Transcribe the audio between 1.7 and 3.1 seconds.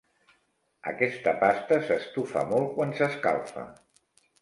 s'estufa molt quan